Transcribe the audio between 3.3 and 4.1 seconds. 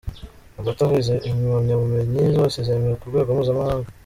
mpuzamahanga.